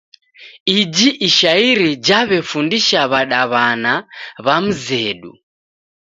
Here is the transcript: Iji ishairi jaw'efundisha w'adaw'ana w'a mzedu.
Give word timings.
Iji 0.77 1.09
ishairi 1.27 1.89
jaw'efundisha 2.05 3.01
w'adaw'ana 3.11 3.93
w'a 4.45 4.55
mzedu. 4.65 5.31